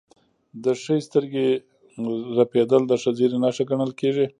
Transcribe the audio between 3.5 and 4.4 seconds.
ګڼل کیږي.